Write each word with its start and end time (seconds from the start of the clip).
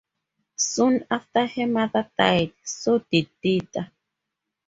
Soon 0.55 1.05
after 1.11 1.45
her 1.45 1.67
mother 1.67 2.09
died, 2.17 2.53
so 2.63 2.97
did 3.11 3.29
Tita. 3.39 3.91